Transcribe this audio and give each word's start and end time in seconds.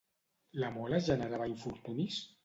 La 0.61 0.69
Mola 0.77 0.99
generava 1.07 1.47
infortunis? 1.51 2.17